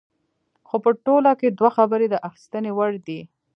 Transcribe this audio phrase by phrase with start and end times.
[0.67, 3.19] خو په ټوله کې دوه خبرې د اخیستنې وړ دي.